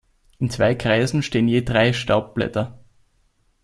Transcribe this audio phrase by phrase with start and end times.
[0.39, 2.79] In zwei Kreisen stehen je drei Staubblätter.